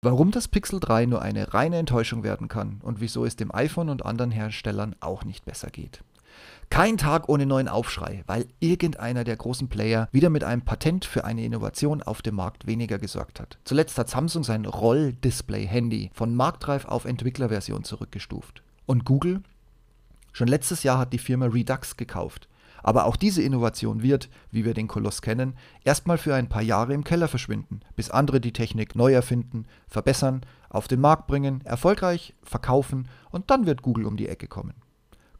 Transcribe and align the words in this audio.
Warum 0.00 0.30
das 0.30 0.46
Pixel 0.46 0.78
3 0.78 1.06
nur 1.06 1.22
eine 1.22 1.54
reine 1.54 1.76
Enttäuschung 1.76 2.22
werden 2.22 2.46
kann 2.46 2.80
und 2.84 3.00
wieso 3.00 3.24
es 3.24 3.34
dem 3.34 3.52
iPhone 3.52 3.88
und 3.88 4.06
anderen 4.06 4.30
Herstellern 4.30 4.94
auch 5.00 5.24
nicht 5.24 5.44
besser 5.44 5.70
geht. 5.70 6.04
Kein 6.70 6.98
Tag 6.98 7.28
ohne 7.28 7.46
neuen 7.46 7.66
Aufschrei, 7.66 8.22
weil 8.28 8.46
irgendeiner 8.60 9.24
der 9.24 9.36
großen 9.36 9.66
Player 9.66 10.08
wieder 10.12 10.30
mit 10.30 10.44
einem 10.44 10.62
Patent 10.62 11.04
für 11.04 11.24
eine 11.24 11.42
Innovation 11.44 12.00
auf 12.00 12.22
dem 12.22 12.36
Markt 12.36 12.68
weniger 12.68 12.98
gesorgt 12.98 13.40
hat. 13.40 13.58
Zuletzt 13.64 13.98
hat 13.98 14.08
Samsung 14.08 14.44
sein 14.44 14.66
Roll-Display-Handy 14.66 16.10
von 16.14 16.32
marktreif 16.32 16.84
auf 16.84 17.04
Entwicklerversion 17.04 17.82
zurückgestuft. 17.82 18.62
Und 18.86 19.04
Google? 19.04 19.42
Schon 20.32 20.46
letztes 20.46 20.84
Jahr 20.84 20.98
hat 20.98 21.12
die 21.12 21.18
Firma 21.18 21.46
Redux 21.46 21.96
gekauft. 21.96 22.48
Aber 22.82 23.06
auch 23.06 23.16
diese 23.16 23.42
Innovation 23.42 24.02
wird, 24.02 24.28
wie 24.50 24.64
wir 24.64 24.74
den 24.74 24.88
Koloss 24.88 25.22
kennen, 25.22 25.54
erstmal 25.84 26.18
für 26.18 26.34
ein 26.34 26.48
paar 26.48 26.62
Jahre 26.62 26.94
im 26.94 27.04
Keller 27.04 27.28
verschwinden, 27.28 27.80
bis 27.96 28.10
andere 28.10 28.40
die 28.40 28.52
Technik 28.52 28.94
neu 28.94 29.12
erfinden, 29.12 29.66
verbessern, 29.86 30.42
auf 30.70 30.88
den 30.88 31.00
Markt 31.00 31.26
bringen, 31.26 31.60
erfolgreich 31.64 32.34
verkaufen 32.42 33.08
und 33.30 33.50
dann 33.50 33.66
wird 33.66 33.82
Google 33.82 34.06
um 34.06 34.16
die 34.16 34.28
Ecke 34.28 34.46
kommen. 34.46 34.74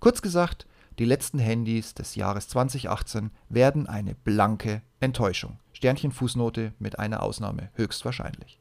Kurz 0.01 0.23
gesagt, 0.23 0.67
die 0.99 1.05
letzten 1.05 1.39
Handys 1.39 1.95
des 1.95 2.17
Jahres 2.17 2.49
2018 2.49 3.31
werden 3.49 3.87
eine 3.87 4.15
blanke 4.15 4.83
Enttäuschung. 5.01 5.59
Sternchen 5.73 6.11
Fußnote 6.11 6.73
mit 6.81 6.99
einer 6.99 7.23
Ausnahme, 7.23 7.71
höchstwahrscheinlich. 7.75 8.59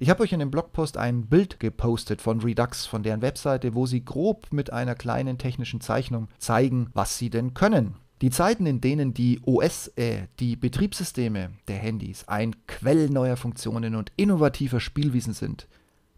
Ich 0.00 0.10
habe 0.10 0.22
euch 0.22 0.32
in 0.32 0.40
dem 0.40 0.50
Blogpost 0.50 0.98
ein 0.98 1.26
Bild 1.26 1.60
gepostet 1.60 2.20
von 2.20 2.40
Redux, 2.40 2.84
von 2.84 3.02
deren 3.02 3.22
Webseite, 3.22 3.74
wo 3.74 3.86
sie 3.86 4.04
grob 4.04 4.52
mit 4.52 4.70
einer 4.70 4.94
kleinen 4.94 5.38
technischen 5.38 5.80
Zeichnung 5.80 6.28
zeigen, 6.38 6.90
was 6.92 7.16
sie 7.16 7.30
denn 7.30 7.54
können. 7.54 7.94
Die 8.20 8.30
Zeiten, 8.30 8.66
in 8.66 8.80
denen 8.80 9.14
die 9.14 9.40
OS, 9.44 9.88
äh, 9.96 10.26
die 10.40 10.56
Betriebssysteme 10.56 11.50
der 11.68 11.76
Handys 11.76 12.26
ein 12.26 12.56
Quell 12.66 13.08
neuer 13.10 13.36
Funktionen 13.36 13.94
und 13.94 14.10
innovativer 14.16 14.80
Spielwiesen 14.80 15.34
sind, 15.34 15.68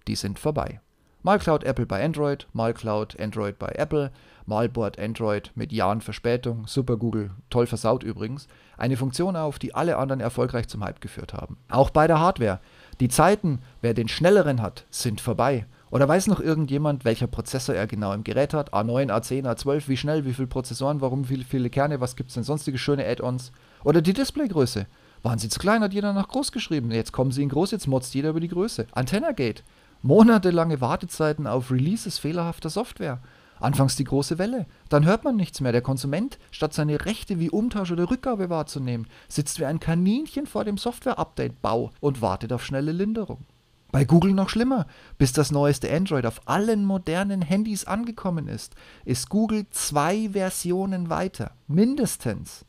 die 0.08 0.14
sind 0.14 0.38
vorbei. 0.38 0.80
Mal 1.22 1.38
klaut 1.38 1.64
Apple 1.64 1.84
bei 1.84 2.02
Android, 2.02 2.48
mal 2.54 2.72
klaut 2.72 3.20
Android 3.20 3.58
bei 3.58 3.68
Apple, 3.76 4.10
mal 4.46 4.70
bohrt 4.70 4.98
Android 4.98 5.52
mit 5.54 5.70
Jahren 5.70 6.00
Verspätung, 6.00 6.66
super 6.66 6.96
Google, 6.96 7.32
toll 7.50 7.66
versaut 7.66 8.02
übrigens, 8.02 8.48
eine 8.78 8.96
Funktion 8.96 9.36
auf, 9.36 9.58
die 9.58 9.74
alle 9.74 9.98
anderen 9.98 10.20
erfolgreich 10.20 10.68
zum 10.68 10.82
Hype 10.82 11.02
geführt 11.02 11.34
haben. 11.34 11.58
Auch 11.68 11.90
bei 11.90 12.06
der 12.06 12.18
Hardware. 12.18 12.60
Die 13.00 13.08
Zeiten, 13.08 13.58
wer 13.82 13.92
den 13.92 14.08
schnelleren 14.08 14.62
hat, 14.62 14.86
sind 14.88 15.20
vorbei. 15.20 15.66
Oder 15.90 16.06
weiß 16.06 16.28
noch 16.28 16.38
irgendjemand, 16.38 17.04
welcher 17.04 17.26
Prozessor 17.26 17.74
er 17.74 17.88
genau 17.88 18.12
im 18.12 18.22
Gerät 18.22 18.54
hat? 18.54 18.72
A9, 18.72 19.10
A10, 19.10 19.44
A12, 19.44 19.88
wie 19.88 19.96
schnell, 19.96 20.24
wie 20.24 20.32
viele 20.32 20.46
Prozessoren, 20.46 21.00
warum 21.00 21.28
wie 21.28 21.42
viele 21.42 21.68
Kerne, 21.68 22.00
was 22.00 22.14
gibt 22.14 22.30
es 22.30 22.34
denn 22.34 22.44
sonstige 22.44 22.78
schöne 22.78 23.06
Add-ons? 23.06 23.50
Oder 23.82 24.00
die 24.00 24.12
Displaygröße. 24.12 24.86
Waren 25.22 25.38
sie 25.38 25.48
zu 25.48 25.58
klein, 25.58 25.82
hat 25.82 25.92
jeder 25.92 26.12
nach 26.12 26.28
groß 26.28 26.52
geschrieben. 26.52 26.92
Jetzt 26.92 27.12
kommen 27.12 27.32
sie 27.32 27.42
in 27.42 27.48
groß, 27.48 27.72
jetzt 27.72 27.88
motzt 27.88 28.14
jeder 28.14 28.30
über 28.30 28.40
die 28.40 28.48
Größe. 28.48 28.86
Antennagate. 28.92 29.62
Monatelange 30.02 30.80
Wartezeiten 30.80 31.46
auf 31.46 31.70
Releases 31.70 32.18
fehlerhafter 32.18 32.70
Software. 32.70 33.18
Anfangs 33.58 33.96
die 33.96 34.04
große 34.04 34.38
Welle. 34.38 34.66
Dann 34.88 35.04
hört 35.04 35.24
man 35.24 35.36
nichts 35.36 35.60
mehr. 35.60 35.72
Der 35.72 35.82
Konsument, 35.82 36.38
statt 36.50 36.72
seine 36.72 37.04
Rechte 37.04 37.38
wie 37.38 37.50
Umtausch 37.50 37.90
oder 37.90 38.10
Rückgabe 38.10 38.48
wahrzunehmen, 38.48 39.06
sitzt 39.28 39.58
wie 39.58 39.66
ein 39.66 39.80
Kaninchen 39.80 40.46
vor 40.46 40.64
dem 40.64 40.78
Software-Update-Bau 40.78 41.90
und 42.00 42.22
wartet 42.22 42.52
auf 42.54 42.64
schnelle 42.64 42.92
Linderung. 42.92 43.44
Bei 43.92 44.04
Google 44.04 44.32
noch 44.32 44.48
schlimmer. 44.48 44.86
Bis 45.18 45.32
das 45.32 45.50
neueste 45.50 45.92
Android 45.92 46.24
auf 46.26 46.42
allen 46.46 46.84
modernen 46.84 47.42
Handys 47.42 47.84
angekommen 47.84 48.46
ist, 48.46 48.74
ist 49.04 49.28
Google 49.28 49.66
zwei 49.70 50.30
Versionen 50.30 51.10
weiter. 51.10 51.52
Mindestens. 51.66 52.64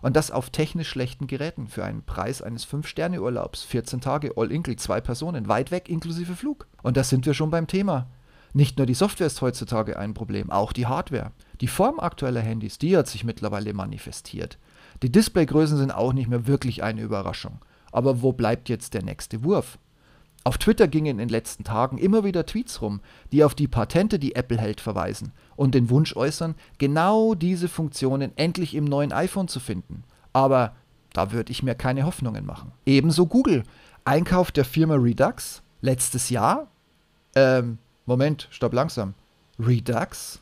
Und 0.00 0.16
das 0.16 0.30
auf 0.30 0.50
technisch 0.50 0.88
schlechten 0.88 1.26
Geräten 1.26 1.68
für 1.68 1.84
einen 1.84 2.02
Preis 2.02 2.42
eines 2.42 2.66
5-Sterne-Urlaubs. 2.66 3.62
14 3.64 4.00
Tage, 4.00 4.32
All-Inclusive, 4.36 4.82
zwei 4.82 5.00
Personen, 5.00 5.46
weit 5.46 5.70
weg 5.70 5.88
inklusive 5.88 6.34
Flug. 6.34 6.66
Und 6.82 6.96
da 6.96 7.04
sind 7.04 7.24
wir 7.26 7.34
schon 7.34 7.50
beim 7.50 7.66
Thema. 7.66 8.08
Nicht 8.54 8.78
nur 8.78 8.86
die 8.86 8.94
Software 8.94 9.28
ist 9.28 9.40
heutzutage 9.40 9.98
ein 9.98 10.12
Problem, 10.12 10.50
auch 10.50 10.72
die 10.72 10.86
Hardware. 10.86 11.32
Die 11.60 11.68
Form 11.68 12.00
aktueller 12.00 12.40
Handys, 12.40 12.78
die 12.78 12.96
hat 12.96 13.08
sich 13.08 13.24
mittlerweile 13.24 13.72
manifestiert. 13.72 14.58
Die 15.02 15.12
Displaygrößen 15.12 15.78
sind 15.78 15.90
auch 15.90 16.12
nicht 16.12 16.28
mehr 16.28 16.46
wirklich 16.46 16.82
eine 16.82 17.02
Überraschung. 17.02 17.60
Aber 17.92 18.22
wo 18.22 18.32
bleibt 18.32 18.68
jetzt 18.68 18.94
der 18.94 19.02
nächste 19.02 19.44
Wurf? 19.44 19.78
Auf 20.44 20.58
Twitter 20.58 20.88
gingen 20.88 21.12
in 21.12 21.18
den 21.18 21.28
letzten 21.28 21.62
Tagen 21.62 21.98
immer 21.98 22.24
wieder 22.24 22.44
Tweets 22.44 22.82
rum, 22.82 23.00
die 23.30 23.44
auf 23.44 23.54
die 23.54 23.68
Patente, 23.68 24.18
die 24.18 24.34
Apple 24.34 24.58
hält, 24.58 24.80
verweisen 24.80 25.32
und 25.54 25.74
den 25.74 25.88
Wunsch 25.88 26.16
äußern, 26.16 26.56
genau 26.78 27.34
diese 27.34 27.68
Funktionen 27.68 28.32
endlich 28.36 28.74
im 28.74 28.84
neuen 28.84 29.12
iPhone 29.12 29.46
zu 29.46 29.60
finden. 29.60 30.02
Aber 30.32 30.74
da 31.12 31.30
würde 31.30 31.52
ich 31.52 31.62
mir 31.62 31.76
keine 31.76 32.06
Hoffnungen 32.06 32.44
machen. 32.44 32.72
Ebenso 32.86 33.26
Google. 33.26 33.62
Einkauf 34.04 34.50
der 34.50 34.64
Firma 34.64 34.94
Redux 34.94 35.62
letztes 35.80 36.28
Jahr. 36.30 36.66
Ähm, 37.36 37.78
Moment, 38.06 38.48
stopp 38.50 38.72
langsam. 38.72 39.14
Redux? 39.60 40.40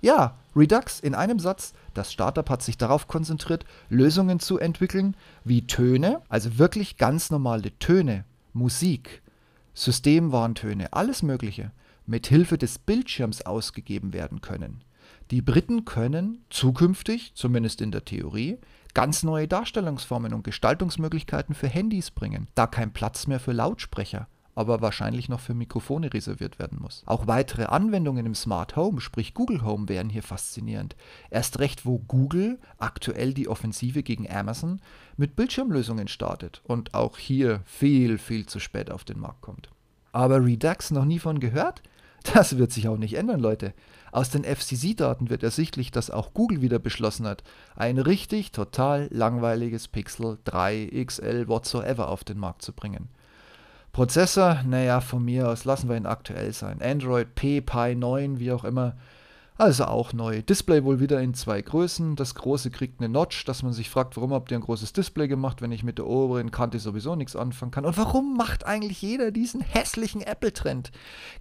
Ja, 0.00 0.36
Redux 0.54 1.00
in 1.00 1.16
einem 1.16 1.40
Satz. 1.40 1.72
Das 1.92 2.12
Startup 2.12 2.48
hat 2.48 2.62
sich 2.62 2.78
darauf 2.78 3.08
konzentriert, 3.08 3.64
Lösungen 3.88 4.38
zu 4.38 4.58
entwickeln, 4.58 5.16
wie 5.42 5.66
Töne, 5.66 6.20
also 6.28 6.58
wirklich 6.58 6.98
ganz 6.98 7.30
normale 7.30 7.76
Töne 7.80 8.24
Musik, 8.58 9.22
Systemwarntöne, 9.74 10.92
alles 10.92 11.22
Mögliche 11.22 11.70
mit 12.06 12.26
Hilfe 12.26 12.58
des 12.58 12.78
Bildschirms 12.78 13.42
ausgegeben 13.42 14.12
werden 14.12 14.40
können. 14.40 14.82
Die 15.30 15.42
Briten 15.42 15.84
können 15.84 16.44
zukünftig, 16.50 17.34
zumindest 17.34 17.80
in 17.80 17.92
der 17.92 18.04
Theorie, 18.04 18.58
ganz 18.94 19.22
neue 19.22 19.46
Darstellungsformen 19.46 20.34
und 20.34 20.42
Gestaltungsmöglichkeiten 20.42 21.54
für 21.54 21.68
Handys 21.68 22.10
bringen, 22.10 22.48
da 22.54 22.66
kein 22.66 22.92
Platz 22.92 23.26
mehr 23.26 23.38
für 23.38 23.52
Lautsprecher, 23.52 24.26
aber 24.58 24.80
wahrscheinlich 24.80 25.28
noch 25.28 25.38
für 25.38 25.54
Mikrofone 25.54 26.12
reserviert 26.12 26.58
werden 26.58 26.78
muss. 26.82 27.04
Auch 27.06 27.28
weitere 27.28 27.66
Anwendungen 27.66 28.26
im 28.26 28.34
Smart 28.34 28.74
Home, 28.74 29.00
sprich 29.00 29.32
Google 29.32 29.62
Home, 29.62 29.88
wären 29.88 30.10
hier 30.10 30.24
faszinierend. 30.24 30.96
Erst 31.30 31.60
recht, 31.60 31.86
wo 31.86 32.00
Google 32.00 32.58
aktuell 32.76 33.34
die 33.34 33.46
Offensive 33.46 34.02
gegen 34.02 34.28
Amazon 34.28 34.80
mit 35.16 35.36
Bildschirmlösungen 35.36 36.08
startet 36.08 36.60
und 36.64 36.92
auch 36.92 37.18
hier 37.18 37.60
viel, 37.66 38.18
viel 38.18 38.46
zu 38.46 38.58
spät 38.58 38.90
auf 38.90 39.04
den 39.04 39.20
Markt 39.20 39.42
kommt. 39.42 39.70
Aber 40.10 40.44
Redux 40.44 40.90
noch 40.90 41.04
nie 41.04 41.20
von 41.20 41.38
gehört? 41.38 41.80
Das 42.34 42.58
wird 42.58 42.72
sich 42.72 42.88
auch 42.88 42.98
nicht 42.98 43.14
ändern, 43.14 43.38
Leute. 43.38 43.74
Aus 44.10 44.28
den 44.30 44.42
FCC-Daten 44.42 45.30
wird 45.30 45.44
ersichtlich, 45.44 45.92
dass 45.92 46.10
auch 46.10 46.34
Google 46.34 46.62
wieder 46.62 46.80
beschlossen 46.80 47.28
hat, 47.28 47.44
ein 47.76 47.96
richtig 47.96 48.50
total 48.50 49.06
langweiliges 49.12 49.86
Pixel 49.86 50.38
3 50.42 51.04
XL 51.04 51.46
whatsoever 51.46 52.08
auf 52.08 52.24
den 52.24 52.38
Markt 52.38 52.62
zu 52.62 52.72
bringen. 52.72 53.08
Prozessor, 53.98 54.62
naja, 54.64 55.00
von 55.00 55.24
mir 55.24 55.48
aus 55.48 55.64
lassen 55.64 55.88
wir 55.88 55.96
ihn 55.96 56.06
aktuell 56.06 56.52
sein. 56.52 56.80
Android 56.80 57.34
P, 57.34 57.60
Pi 57.60 57.96
9, 57.96 58.38
wie 58.38 58.52
auch 58.52 58.62
immer. 58.62 58.94
Also 59.56 59.86
auch 59.86 60.12
neu. 60.12 60.40
Display 60.40 60.84
wohl 60.84 61.00
wieder 61.00 61.20
in 61.20 61.34
zwei 61.34 61.60
Größen. 61.60 62.14
Das 62.14 62.36
große 62.36 62.70
kriegt 62.70 63.00
eine 63.00 63.08
Notch, 63.08 63.44
dass 63.44 63.64
man 63.64 63.72
sich 63.72 63.90
fragt, 63.90 64.16
warum 64.16 64.32
habt 64.32 64.52
ihr 64.52 64.58
ein 64.58 64.62
großes 64.62 64.92
Display 64.92 65.26
gemacht, 65.26 65.62
wenn 65.62 65.72
ich 65.72 65.82
mit 65.82 65.98
der 65.98 66.06
oberen 66.06 66.52
Kante 66.52 66.78
sowieso 66.78 67.16
nichts 67.16 67.34
anfangen 67.34 67.72
kann. 67.72 67.84
Und 67.84 67.98
warum 67.98 68.36
macht 68.36 68.64
eigentlich 68.64 69.02
jeder 69.02 69.32
diesen 69.32 69.62
hässlichen 69.62 70.20
Apple-Trend? 70.20 70.92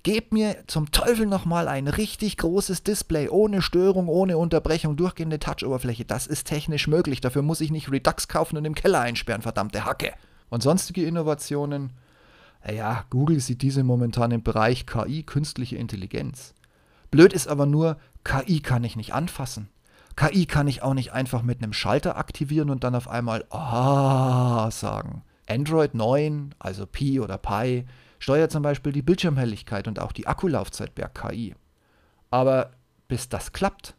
Gebt 0.01 0.34
mir 0.34 0.56
zum 0.66 0.90
Teufel 0.90 1.28
nochmal 1.28 1.67
ein 1.67 1.88
richtig 1.88 2.38
großes 2.38 2.81
Display, 2.81 3.29
ohne 3.29 3.62
Störung, 3.62 4.07
ohne 4.07 4.40
Unterbrechung, 4.40 4.96
durchgehende 4.96 5.38
Touch-Oberfläche. 5.38 6.06
Das 6.06 6.25
ist 6.25 6.47
technisch 6.47 6.88
möglich. 6.88 7.22
Dafür 7.22 7.44
muss 7.44 7.62
ich 7.62 7.69
nicht 7.69 7.91
Redux 7.91 8.28
kaufen 8.28 8.57
und 8.57 8.66
im 8.66 8.73
Keller 8.73 9.01
einsperren, 9.01 9.44
verdammte 9.44 9.85
Hacke. 9.85 10.13
Und 10.50 10.63
sonstige 10.63 11.06
Innovationen 11.06 11.94
ja, 12.69 13.06
Google 13.09 13.40
sieht 13.40 13.62
diese 13.62 13.84
momentan 13.84 14.31
im 14.31 14.44
Bereich 14.44 14.85
KI, 14.85 15.23
künstliche 15.23 15.78
Intelligenz. 15.78 16.53
Blöd 17.12 17.34
ist 17.34 17.47
aber 17.47 17.66
nur, 17.66 17.97
KI 18.23 18.59
kann 18.62 18.84
ich 18.84 18.95
nicht 18.95 19.13
anfassen. 19.13 19.69
KI 20.16 20.45
kann 20.45 20.67
ich 20.67 20.81
auch 20.81 20.94
nicht 20.94 21.13
einfach 21.13 21.44
mit 21.44 21.62
einem 21.62 21.73
Schalter 21.73 22.17
aktivieren 22.17 22.69
und 22.69 22.84
dann 22.84 22.96
auf 22.96 23.07
einmal 23.07 23.46
Ah 23.50 24.69
sagen. 24.72 25.23
Android 25.47 25.94
9, 25.94 26.56
also 26.59 26.85
Pi 26.85 27.19
oder 27.19 27.38
Pi, 27.38 27.85
steuert 28.19 28.51
zum 28.51 28.63
Beispiel 28.63 28.91
die 28.91 29.01
Bildschirmhelligkeit 29.01 29.87
und 29.87 29.99
auch 29.99 30.11
die 30.11 30.28
Akkulaufzeit 30.28 30.96
per 30.96 31.08
KI. 31.08 31.55
Aber 32.32 32.72
bis 33.08 33.29
das 33.29 33.53
klappt, 33.53 33.96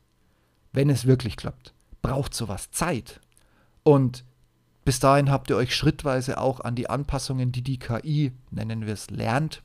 wenn 0.72 0.90
es 0.90 1.06
wirklich 1.06 1.36
klappt, 1.36 1.72
braucht 2.02 2.34
sowas 2.34 2.70
Zeit. 2.70 3.20
Und 3.82 4.24
bis 4.88 5.00
dahin 5.00 5.30
habt 5.30 5.50
ihr 5.50 5.56
euch 5.58 5.76
schrittweise 5.76 6.40
auch 6.40 6.60
an 6.60 6.74
die 6.74 6.88
Anpassungen, 6.88 7.52
die 7.52 7.60
die 7.60 7.78
KI, 7.78 8.32
nennen 8.50 8.86
wir 8.86 8.94
es, 8.94 9.10
lernt, 9.10 9.62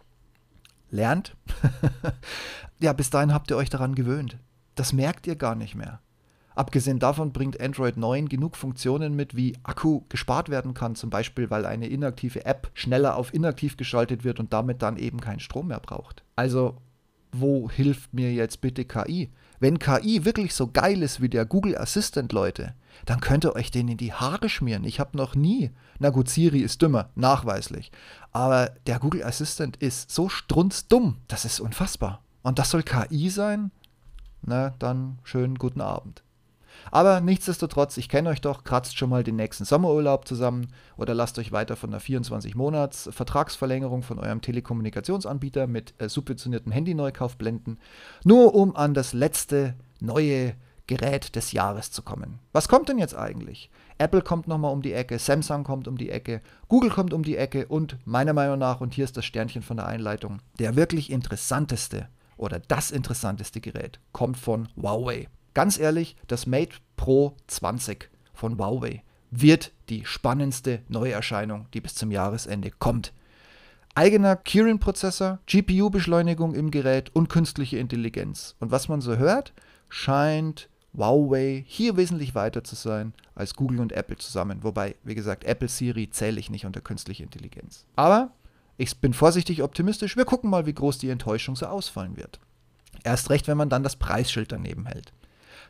lernt. 0.90 1.38
ja, 2.82 2.92
bis 2.92 3.10
dahin 3.10 3.34
habt 3.34 3.50
ihr 3.50 3.56
euch 3.56 3.70
daran 3.70 3.96
gewöhnt. 3.96 4.38
Das 4.76 4.92
merkt 4.92 5.26
ihr 5.26 5.38
gar 5.38 5.56
nicht 5.56 5.76
mehr. 5.76 6.02
Abgesehen 6.56 7.00
davon 7.00 7.32
bringt 7.32 7.62
Android 7.62 7.96
9 7.96 8.28
genug 8.28 8.58
Funktionen 8.58 9.16
mit, 9.16 9.34
wie 9.34 9.56
Akku 9.64 10.02
gespart 10.10 10.50
werden 10.50 10.74
kann, 10.74 10.96
zum 10.96 11.10
Beispiel 11.10 11.50
weil 11.50 11.66
eine 11.66 11.88
inaktive 11.88 12.46
App 12.46 12.70
schneller 12.74 13.16
auf 13.16 13.34
inaktiv 13.34 13.78
geschaltet 13.78 14.26
wird 14.26 14.42
und 14.42 14.52
damit 14.52 14.82
dann 14.82 14.98
eben 14.98 15.22
keinen 15.22 15.40
Strom 15.40 15.70
mehr 15.70 15.80
braucht. 15.80 16.26
Also 16.36 16.82
wo 17.32 17.70
hilft 17.70 18.14
mir 18.14 18.34
jetzt 18.34 18.60
bitte 18.60 18.84
KI? 18.84 19.32
Wenn 19.64 19.80
KI 19.80 20.26
wirklich 20.26 20.54
so 20.54 20.68
geil 20.68 21.02
ist 21.04 21.22
wie 21.22 21.30
der 21.30 21.46
Google 21.46 21.78
Assistant, 21.78 22.34
Leute, 22.34 22.74
dann 23.06 23.22
könnt 23.22 23.46
ihr 23.46 23.56
euch 23.56 23.72
den 23.72 23.88
in 23.88 23.96
die 23.96 24.12
Haare 24.12 24.50
schmieren. 24.50 24.84
Ich 24.84 25.00
habe 25.00 25.16
noch 25.16 25.36
nie, 25.36 25.72
na 26.00 26.10
gut, 26.10 26.28
Siri 26.28 26.60
ist 26.60 26.82
dümmer, 26.82 27.12
nachweislich, 27.16 27.90
aber 28.34 28.72
der 28.88 29.00
Google 29.00 29.24
Assistant 29.24 29.78
ist 29.78 30.12
so 30.12 30.28
strunzdumm, 30.28 31.16
das 31.30 31.46
ist 31.46 31.62
unfassbar. 31.62 32.22
Und 32.42 32.60
das 32.60 32.72
soll 32.72 32.84
KI 32.84 33.30
sein? 33.30 33.72
Na, 34.42 34.72
dann 34.80 35.20
schönen 35.24 35.56
guten 35.56 35.80
Abend. 35.80 36.24
Aber 36.92 37.22
nichtsdestotrotz, 37.22 37.98
ich 37.98 38.10
kenne 38.10 38.30
euch 38.30 38.42
doch, 38.42 38.64
kratzt 38.64 38.98
schon 38.98 39.10
mal 39.10 39.24
den 39.24 39.36
nächsten 39.36 39.66
Sommerurlaub 39.66 40.28
zusammen 40.28 40.68
oder 40.98 41.14
lasst 41.14 41.40
euch 41.40 41.52
weiter 41.52 41.76
von 41.76 41.92
einer 41.92 42.02
24-Monats-Vertragsverlängerung 42.02 44.04
von 44.04 44.20
eurem 44.20 44.42
Telekommunikationsanbieter 44.42 45.68
mit 45.68 45.94
äh, 45.98 46.10
subventioniertem 46.10 46.72
Handyneukauf 46.72 47.38
blenden, 47.38 47.78
nur 48.24 48.56
um 48.56 48.76
an 48.76 48.94
das 48.94 49.14
letzte 49.14 49.76
neue 50.00 50.56
Gerät 50.88 51.36
des 51.36 51.54
Jahres 51.54 51.92
zu 51.92 52.02
kommen. 52.02 52.40
Was 52.52 52.68
kommt 52.68 52.90
denn 52.90 52.98
jetzt 52.98 53.16
eigentlich? 53.16 53.70
Apple 53.98 54.22
kommt 54.22 54.48
nochmal 54.48 54.74
um 54.74 54.82
die 54.82 54.94
Ecke, 54.94 55.18
Samsung 55.18 55.64
kommt 55.64 55.88
um 55.88 55.98
die 55.98 56.10
Ecke, 56.10 56.42
Google 56.68 56.90
kommt 56.90 57.14
um 57.14 57.24
die 57.24 57.38
Ecke 57.38 57.68
und 57.68 57.98
meiner 58.06 58.34
Meinung 58.34 58.60
nach, 58.60 58.82
und 58.82 58.94
hier 58.94 59.06
ist 59.06 59.16
das 59.16 59.26
Sternchen 59.26 59.62
von 59.62 59.78
der 59.78 59.88
Einleitung, 59.88 60.42
der 60.60 60.76
wirklich 60.76 61.10
interessanteste 61.10 62.10
oder 62.36 62.60
das 62.60 62.92
interessanteste 62.92 63.62
Gerät 63.62 64.00
kommt 64.12 64.38
von 64.38 64.68
Huawei. 64.76 65.30
Ganz 65.54 65.78
ehrlich, 65.78 66.16
das 66.28 66.48
Mate 66.48 66.78
Pro 66.96 67.36
20 67.48 68.10
von 68.34 68.58
Huawei 68.58 69.04
wird 69.30 69.72
die 69.90 70.06
spannendste 70.06 70.82
Neuerscheinung, 70.88 71.68
die 71.74 71.82
bis 71.82 71.96
zum 71.96 72.12
Jahresende 72.12 72.72
kommt. 72.72 73.14
Eigener 73.96 74.36
Kirin-Prozessor, 74.36 75.40
GPU-Beschleunigung 75.46 76.56
im 76.56 76.72
Gerät 76.72 77.16
und 77.16 77.30
künstliche 77.30 77.78
Intelligenz. 77.78 78.56
Und 78.60 78.72
was 78.72 78.88
man 78.88 79.02
so 79.02 79.18
hört, 79.18 79.54
scheint 79.90 80.70
Huawei 80.96 81.64
hier 81.68 81.98
wesentlich 81.98 82.34
weiter 82.34 82.64
zu 82.64 82.76
sein 82.76 83.14
als 83.36 83.56
Google 83.56 83.80
und 83.80 83.92
Apple 83.92 84.18
zusammen. 84.18 84.64
Wobei, 84.64 84.96
wie 85.04 85.16
gesagt, 85.16 85.44
Apple 85.44 85.68
Siri 85.68 86.10
zähle 86.10 86.40
ich 86.40 86.50
nicht 86.50 86.66
unter 86.66 86.82
künstliche 86.82 87.24
Intelligenz. 87.24 87.86
Aber 87.96 88.32
ich 88.78 88.98
bin 88.98 89.14
vorsichtig 89.14 89.62
optimistisch. 89.62 90.18
Wir 90.18 90.26
gucken 90.26 90.50
mal, 90.50 90.66
wie 90.66 90.74
groß 90.74 90.98
die 90.98 91.10
Enttäuschung 91.10 91.56
so 91.56 91.68
ausfallen 91.68 92.18
wird. 92.18 92.40
Erst 93.04 93.30
recht, 93.30 93.48
wenn 93.48 93.58
man 93.58 93.70
dann 93.70 93.84
das 93.84 93.96
Preisschild 93.96 94.52
daneben 94.52 94.86
hält. 94.86 95.14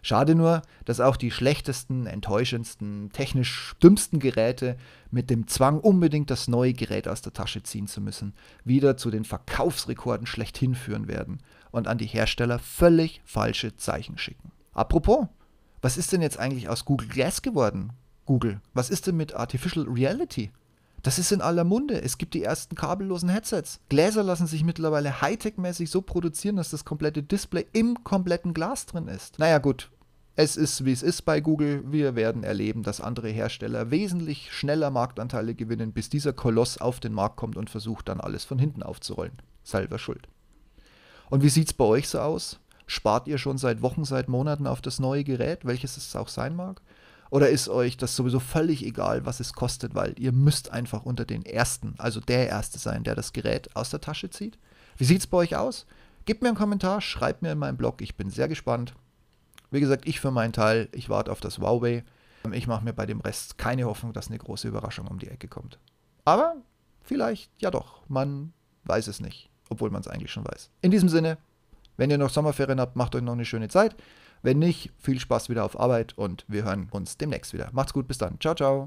Schade 0.06 0.36
nur, 0.36 0.62
dass 0.84 1.00
auch 1.00 1.16
die 1.16 1.32
schlechtesten, 1.32 2.08
enttäuschendsten, 2.08 3.10
technisch 3.14 3.74
dümmsten 3.82 4.20
Geräte 4.20 4.76
mit 5.12 5.30
dem 5.30 5.48
Zwang, 5.48 5.80
unbedingt 5.80 6.30
das 6.30 6.50
neue 6.50 6.74
Gerät 6.74 7.08
aus 7.08 7.22
der 7.22 7.32
Tasche 7.32 7.64
ziehen 7.64 7.88
zu 7.88 8.02
müssen, 8.02 8.34
wieder 8.66 8.98
zu 8.98 9.10
den 9.10 9.24
Verkaufsrekorden 9.24 10.28
schlechthin 10.28 10.76
führen 10.76 11.08
werden 11.08 11.40
und 11.72 11.88
an 11.88 11.98
die 11.98 12.06
Hersteller 12.06 12.60
völlig 12.60 13.22
falsche 13.24 13.78
Zeichen 13.78 14.18
schicken. 14.18 14.52
Apropos, 14.74 15.28
was 15.82 15.98
ist 15.98 16.12
denn 16.12 16.22
jetzt 16.22 16.38
eigentlich 16.38 16.68
aus 16.68 16.84
Google 16.84 17.08
Glass 17.08 17.42
geworden? 17.42 17.94
Google, 18.26 18.60
was 18.74 18.90
ist 18.90 19.08
denn 19.08 19.16
mit 19.16 19.34
Artificial 19.34 19.86
Reality? 19.88 20.52
Das 21.04 21.20
ist 21.20 21.34
in 21.34 21.42
aller 21.42 21.66
Munde. 21.66 22.02
Es 22.02 22.18
gibt 22.18 22.34
die 22.34 22.44
ersten 22.44 22.76
kabellosen 22.76 23.28
Headsets. 23.28 23.82
Gläser 23.90 24.24
lassen 24.24 24.48
sich 24.48 24.64
mittlerweile 24.64 25.22
Hightech-mäßig 25.22 25.90
so 25.90 26.02
produzieren, 26.02 26.56
dass 26.56 26.70
das 26.70 26.86
komplette 26.86 27.22
Display 27.22 27.66
im 27.74 28.06
kompletten 28.06 28.54
Glas 28.54 28.86
drin 28.86 29.10
ist. 29.10 29.38
Naja 29.38 29.58
gut, 29.58 29.92
es 30.36 30.58
ist, 30.58 30.84
wie 30.84 30.92
es 30.92 31.04
ist 31.04 31.24
bei 31.24 31.42
Google. 31.42 31.84
Wir 31.92 32.16
werden 32.16 32.44
erleben, 32.44 32.82
dass 32.82 33.02
andere 33.02 33.30
Hersteller 33.30 33.92
wesentlich 33.92 34.52
schneller 34.52 34.90
Marktanteile 34.90 35.54
gewinnen, 35.54 35.94
bis 35.94 36.10
dieser 36.10 36.34
Koloss 36.34 36.80
auf 36.80 37.00
den 37.00 37.14
Markt 37.14 37.36
kommt 37.36 37.56
und 37.56 37.70
versucht 37.70 38.10
dann 38.10 38.20
alles 38.20 38.44
von 38.44 38.58
hinten 38.58 38.82
aufzurollen. 38.82 39.38
Selber 39.64 40.00
schuld. 40.00 40.28
Und 41.30 41.44
wie 41.44 41.50
sieht 41.50 41.68
es 41.68 41.74
bei 41.74 41.86
euch 41.86 42.10
so 42.10 42.20
aus? 42.20 42.60
Spart 42.88 43.28
ihr 43.28 43.38
schon 43.38 43.58
seit 43.58 43.82
Wochen, 43.82 44.06
seit 44.06 44.28
Monaten 44.28 44.68
auf 44.68 44.82
das 44.82 45.00
neue 45.00 45.24
Gerät, 45.24 45.66
welches 45.66 45.98
es 45.98 46.16
auch 46.16 46.28
sein 46.28 46.56
mag? 46.56 46.82
Oder 47.30 47.50
ist 47.50 47.70
euch 47.70 47.98
das 47.98 48.16
sowieso 48.16 48.40
völlig 48.40 48.86
egal, 48.86 49.26
was 49.26 49.40
es 49.40 49.54
kostet, 49.54 49.96
weil 49.96 50.14
ihr 50.20 50.32
müsst 50.32 50.72
einfach 50.72 51.04
unter 51.04 51.26
den 51.26 51.46
Ersten, 51.46 51.96
also 51.98 52.20
der 52.20 52.48
Erste 52.48 52.78
sein, 52.78 53.04
der 53.04 53.16
das 53.16 53.34
Gerät 53.34 53.76
aus 53.76 53.90
der 53.90 54.02
Tasche 54.02 54.30
zieht? 54.30 54.58
Wie 54.98 55.06
sieht 55.06 55.20
es 55.20 55.28
bei 55.28 55.38
euch 55.38 55.56
aus? 55.56 55.86
Gebt 56.26 56.42
mir 56.42 56.50
einen 56.50 56.58
Kommentar, 56.58 57.02
schreibt 57.02 57.42
mir 57.42 57.52
in 57.52 57.58
meinem 57.58 57.78
Blog, 57.78 58.02
ich 58.02 58.16
bin 58.16 58.30
sehr 58.30 58.48
gespannt. 58.48 58.94
Wie 59.74 59.80
gesagt, 59.80 60.08
ich 60.08 60.20
für 60.20 60.30
meinen 60.30 60.54
Teil, 60.54 60.88
ich 60.92 61.10
warte 61.10 61.32
auf 61.32 61.40
das 61.40 61.58
Huawei. 61.58 62.04
Ich 62.52 62.68
mache 62.68 62.84
mir 62.84 62.94
bei 62.94 63.08
dem 63.08 63.22
Rest 63.22 63.58
keine 63.58 63.86
Hoffnung, 63.86 64.14
dass 64.14 64.28
eine 64.28 64.38
große 64.38 64.68
Überraschung 64.68 65.08
um 65.08 65.18
die 65.18 65.30
Ecke 65.30 65.48
kommt. 65.48 65.80
Aber 66.26 66.58
vielleicht 67.02 67.50
ja 67.60 67.72
doch, 67.72 68.08
man 68.08 68.54
weiß 68.84 69.08
es 69.08 69.20
nicht, 69.20 69.50
obwohl 69.70 69.90
man 69.90 70.02
es 70.02 70.08
eigentlich 70.08 70.32
schon 70.32 70.46
weiß. 70.46 70.70
In 70.82 70.92
diesem 70.92 71.10
Sinne, 71.10 71.40
wenn 71.98 72.12
ihr 72.12 72.20
noch 72.20 72.30
Sommerferien 72.30 72.80
habt, 72.80 72.96
macht 72.96 73.16
euch 73.16 73.24
noch 73.24 73.34
eine 73.34 73.46
schöne 73.46 73.68
Zeit. 73.68 73.96
Wenn 74.44 74.60
nicht, 74.60 74.92
viel 75.00 75.20
Spaß 75.20 75.50
wieder 75.50 75.66
auf 75.66 75.80
Arbeit 75.80 76.16
und 76.20 76.46
wir 76.48 76.66
hören 76.66 76.90
uns 76.92 77.18
demnächst 77.18 77.54
wieder. 77.54 77.70
Macht's 77.72 77.94
gut, 77.94 78.08
bis 78.08 78.20
dann. 78.20 78.40
Ciao, 78.40 78.54
ciao. 78.54 78.82